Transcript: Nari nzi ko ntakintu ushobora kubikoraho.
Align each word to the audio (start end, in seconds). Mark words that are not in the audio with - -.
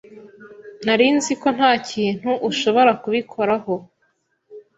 Nari 0.85 1.07
nzi 1.17 1.33
ko 1.41 1.47
ntakintu 1.57 2.29
ushobora 2.49 2.91
kubikoraho. 3.01 3.73